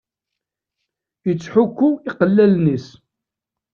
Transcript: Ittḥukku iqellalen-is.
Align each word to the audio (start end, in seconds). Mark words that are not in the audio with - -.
Ittḥukku 1.31 1.89
iqellalen-is. 2.09 2.87